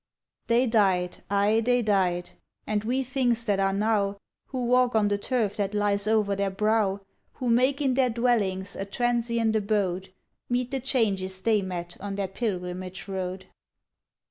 They 0.47 0.65
died, 0.65 1.21
ay! 1.29 1.61
they 1.63 1.83
died! 1.83 2.31
and 2.65 2.83
we 2.83 3.03
things 3.03 3.43
that 3.43 3.59
are 3.59 3.71
now, 3.71 4.17
Who 4.47 4.65
walk 4.65 4.95
on 4.95 5.09
the 5.09 5.19
turf 5.19 5.57
that 5.57 5.75
lies 5.75 6.07
over 6.07 6.35
their 6.35 6.49
brow, 6.49 7.01
Who 7.33 7.51
make 7.51 7.81
in 7.81 7.93
their 7.93 8.09
dwellings 8.09 8.75
a 8.75 8.85
transient 8.85 9.55
abode, 9.55 10.11
Meet 10.49 10.71
the 10.71 10.79
changes 10.79 11.39
they 11.39 11.61
met 11.61 11.97
on 11.99 12.15
their 12.15 12.27
pilgrimage 12.27 13.07
road. 13.07 13.45